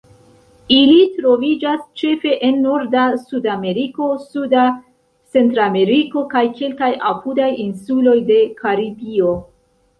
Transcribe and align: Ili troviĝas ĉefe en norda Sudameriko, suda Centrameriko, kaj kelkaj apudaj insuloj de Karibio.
Ili 0.75 1.01
troviĝas 1.17 1.83
ĉefe 2.01 2.31
en 2.47 2.57
norda 2.63 3.03
Sudameriko, 3.27 4.09
suda 4.33 4.65
Centrameriko, 5.37 6.27
kaj 6.35 6.45
kelkaj 6.59 6.93
apudaj 7.13 7.55
insuloj 7.71 8.19
de 8.35 8.43
Karibio. 8.65 9.35